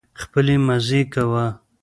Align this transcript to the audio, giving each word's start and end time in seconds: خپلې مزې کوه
خپلې 0.21 0.55
مزې 0.65 1.01
کوه 1.13 1.45